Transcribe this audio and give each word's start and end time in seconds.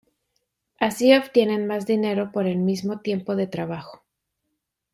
Así 0.79 1.13
obtienen 1.15 1.67
más 1.67 1.85
dinero 1.85 2.31
por 2.31 2.47
el 2.47 2.57
mismo 2.57 3.01
tiempo 3.01 3.35
de 3.35 3.45
trabajo". 3.45 4.03